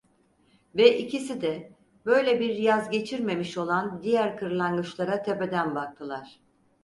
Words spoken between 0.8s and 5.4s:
ikisi de, böyle bir yaz geçirmemiş olan diğer kırlangıçlara